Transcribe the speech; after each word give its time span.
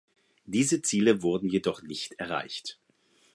Diese 0.45 0.81
Ziele 0.81 1.21
wurde 1.21 1.45
jedoch 1.45 1.83
nicht 1.83 2.13
erreicht. 2.13 2.79